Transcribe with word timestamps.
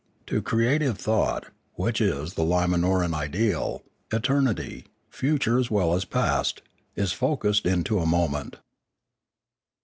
To 0.25 0.41
creative 0.41 0.97
thought, 0.97 1.49
which 1.75 2.01
is 2.01 2.33
the 2.33 2.41
Limanoran 2.41 3.13
ideal, 3.13 3.83
eternity, 4.11 4.85
future 5.11 5.59
as 5.59 5.69
well 5.69 5.93
as 5.93 6.05
past, 6.05 6.63
is 6.95 7.13
focussed 7.13 7.67
into 7.67 7.99
a 7.99 8.07
moment. 8.07 8.57